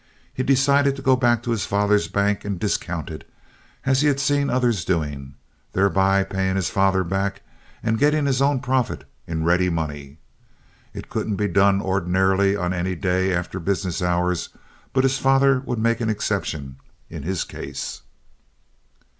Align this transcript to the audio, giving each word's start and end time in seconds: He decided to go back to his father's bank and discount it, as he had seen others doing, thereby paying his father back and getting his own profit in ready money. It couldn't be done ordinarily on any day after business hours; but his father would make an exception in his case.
He 0.33 0.41
decided 0.41 0.95
to 0.95 1.03
go 1.03 1.15
back 1.15 1.43
to 1.43 1.51
his 1.51 1.67
father's 1.67 2.07
bank 2.07 2.43
and 2.43 2.59
discount 2.59 3.11
it, 3.11 3.23
as 3.85 4.01
he 4.01 4.07
had 4.07 4.19
seen 4.19 4.49
others 4.49 4.83
doing, 4.83 5.35
thereby 5.73 6.23
paying 6.23 6.55
his 6.55 6.71
father 6.71 7.03
back 7.03 7.43
and 7.83 7.99
getting 7.99 8.25
his 8.25 8.41
own 8.41 8.61
profit 8.61 9.03
in 9.27 9.43
ready 9.43 9.69
money. 9.69 10.17
It 10.91 11.07
couldn't 11.11 11.35
be 11.35 11.47
done 11.47 11.83
ordinarily 11.83 12.55
on 12.55 12.73
any 12.73 12.95
day 12.95 13.31
after 13.31 13.59
business 13.59 14.01
hours; 14.01 14.49
but 14.91 15.03
his 15.03 15.19
father 15.19 15.59
would 15.67 15.77
make 15.77 16.01
an 16.01 16.09
exception 16.09 16.77
in 17.07 17.21
his 17.21 17.43
case. 17.43 18.01